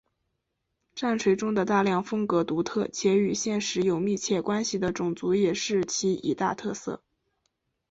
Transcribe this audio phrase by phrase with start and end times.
[0.95, 7.03] 战锤中大量风格独特且与现实有密切关联的种族也是其一大特色。